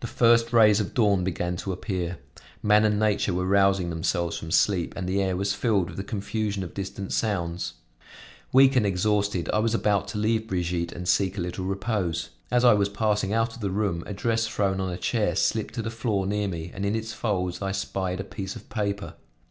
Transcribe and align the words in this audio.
The 0.00 0.06
first 0.06 0.50
rays 0.54 0.80
of 0.80 0.94
dawn 0.94 1.24
began 1.24 1.56
to 1.58 1.72
appear: 1.72 2.16
man 2.62 2.86
and 2.86 2.98
nature 2.98 3.34
were 3.34 3.44
rousing 3.44 3.90
themselves 3.90 4.38
from 4.38 4.50
sleep 4.50 4.94
and 4.96 5.06
the 5.06 5.20
air 5.20 5.36
was 5.36 5.52
filled 5.52 5.88
with 5.90 5.98
the 5.98 6.04
confusion 6.04 6.64
of 6.64 6.72
distant 6.72 7.12
sounds. 7.12 7.74
Weak 8.50 8.76
and 8.76 8.86
exhausted 8.86 9.50
I 9.52 9.58
was 9.58 9.74
about 9.74 10.08
to 10.08 10.18
leave 10.18 10.48
Brigitte, 10.48 10.92
and 10.92 11.06
seek 11.06 11.36
a 11.36 11.42
little 11.42 11.66
repose. 11.66 12.30
As 12.50 12.64
I 12.64 12.72
was 12.72 12.88
passing 12.88 13.34
out 13.34 13.54
of 13.54 13.60
the 13.60 13.68
room, 13.70 14.02
a 14.06 14.14
dress 14.14 14.48
thrown 14.48 14.80
on 14.80 14.90
a 14.90 14.96
chair 14.96 15.36
slipped 15.36 15.74
to 15.74 15.82
the 15.82 15.90
floor 15.90 16.26
near 16.26 16.48
me, 16.48 16.70
and 16.72 16.86
in 16.86 16.96
its 16.96 17.12
folds 17.12 17.60
I 17.60 17.72
spied 17.72 18.20
a 18.20 18.24
piece 18.24 18.56
of 18.56 18.70
paper. 18.70 19.16